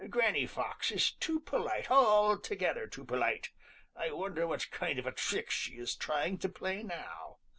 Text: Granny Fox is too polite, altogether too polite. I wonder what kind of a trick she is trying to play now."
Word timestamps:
Granny 0.09 0.47
Fox 0.47 0.89
is 0.91 1.11
too 1.11 1.39
polite, 1.39 1.91
altogether 1.91 2.87
too 2.87 3.05
polite. 3.05 3.51
I 3.95 4.09
wonder 4.09 4.47
what 4.47 4.71
kind 4.71 4.97
of 4.97 5.05
a 5.05 5.11
trick 5.11 5.51
she 5.51 5.73
is 5.73 5.95
trying 5.95 6.39
to 6.39 6.49
play 6.49 6.81
now." 6.81 7.37